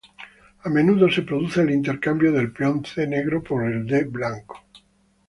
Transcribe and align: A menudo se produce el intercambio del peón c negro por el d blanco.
A 0.63 0.67
menudo 0.67 1.11
se 1.11 1.21
produce 1.21 1.61
el 1.61 1.69
intercambio 1.69 2.31
del 2.31 2.51
peón 2.51 2.83
c 2.83 3.05
negro 3.05 3.43
por 3.43 3.71
el 3.71 3.85
d 3.85 4.05
blanco. 4.05 4.59